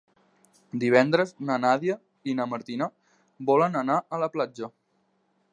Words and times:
Divendres 0.83 1.33
na 1.49 1.57
Nàdia 1.65 1.97
i 2.33 2.37
na 2.41 2.49
Martina 2.55 2.89
volen 3.51 3.81
anar 3.83 4.03
a 4.19 4.25
la 4.25 4.35
platja. 4.39 4.73